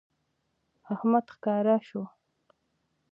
احمد 0.93 1.25
ښکاره 1.33 1.75
شو 1.87 2.01